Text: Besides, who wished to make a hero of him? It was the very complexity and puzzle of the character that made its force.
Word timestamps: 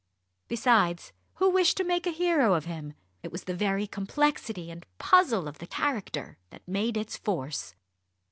Besides, 0.47 1.13
who 1.35 1.51
wished 1.51 1.77
to 1.77 1.83
make 1.83 2.07
a 2.07 2.11
hero 2.11 2.55
of 2.55 2.65
him? 2.65 2.95
It 3.21 3.31
was 3.31 3.43
the 3.43 3.53
very 3.53 3.85
complexity 3.85 4.71
and 4.71 4.83
puzzle 4.97 5.47
of 5.47 5.59
the 5.59 5.67
character 5.67 6.39
that 6.49 6.67
made 6.67 6.97
its 6.97 7.17
force. 7.17 7.75